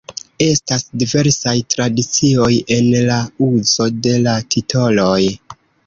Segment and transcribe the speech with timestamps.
[0.45, 3.21] Estas diversaj tradicioj en la
[3.53, 5.19] uzo de la titoloj.